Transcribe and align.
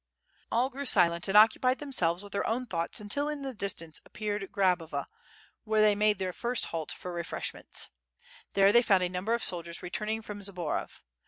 All 0.51 0.71
grew 0.71 0.85
silent 0.87 1.27
and 1.27 1.37
occupied 1.37 1.77
themselves 1.77 2.23
with 2.23 2.31
their 2.33 2.47
own 2.47 2.65
thoughts 2.65 2.99
until 2.99 3.29
in 3.29 3.43
the 3.43 3.53
distance 3.53 4.01
appeared 4.03 4.51
Grabova, 4.51 5.05
where 5.63 5.79
they 5.81 5.93
made 5.93 6.17
thei/ 6.17 6.31
fir^t 6.31 6.65
halt 6.65 6.91
for 6.91 7.13
refreshments. 7.13 7.87
There 8.53 8.71
they 8.71 8.81
found 8.81 9.03
a 9.03 9.09
number 9.09 9.35
of 9.35 9.43
soldiers 9.43 9.83
returning 9.83 10.23
from 10.23 10.41
Zborov. 10.41 11.03